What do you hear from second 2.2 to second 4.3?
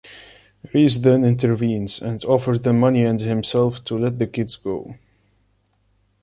offers the money and himself to let the